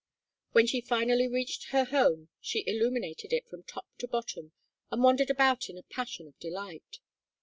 When 0.53 0.65
she 0.65 0.81
finally 0.81 1.27
reached 1.27 1.65
her 1.65 1.83
home 1.85 2.29
she 2.39 2.63
illuminated 2.65 3.31
it 3.31 3.47
from 3.47 3.61
top 3.61 3.85
to 3.99 4.07
bottom 4.07 4.51
and 4.89 5.03
wandered 5.03 5.29
about 5.29 5.69
in 5.69 5.77
a 5.77 5.83
passion 5.83 6.27
of 6.27 6.39
delight. 6.39 6.97